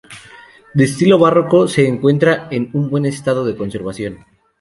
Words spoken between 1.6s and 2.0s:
se